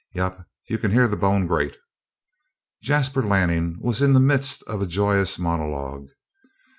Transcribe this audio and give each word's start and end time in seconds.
Yep, 0.15 0.47
you 0.67 0.79
can 0.79 0.89
hear 0.89 1.07
the 1.07 1.15
bone 1.15 1.45
grate!" 1.45 1.77
Jasper 2.81 3.21
Lanning 3.21 3.77
was 3.79 4.01
in 4.01 4.13
the 4.13 4.19
midst 4.19 4.63
of 4.63 4.81
a 4.81 4.87
joyous 4.87 5.37
monologue. 5.37 6.07